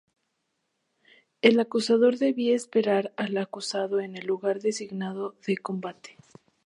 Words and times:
El 1.43 1.59
acusador 1.59 2.17
debía 2.17 2.55
esperar 2.55 3.13
al 3.17 3.37
acusado 3.37 3.99
en 3.99 4.17
el 4.17 4.25
lugar 4.25 4.59
designado 4.59 5.35
de 5.45 5.57
combate. 5.57 6.17